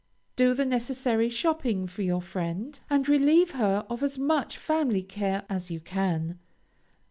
Do 0.35 0.55
the 0.55 0.65
necessary 0.65 1.29
shopping 1.29 1.85
for 1.85 2.01
your 2.01 2.23
friend, 2.23 2.79
and 2.89 3.07
relieve 3.07 3.51
her 3.51 3.85
of 3.87 4.01
as 4.01 4.17
much 4.17 4.57
family 4.57 5.03
care 5.03 5.45
as 5.47 5.69
you 5.69 5.79
can. 5.79 6.39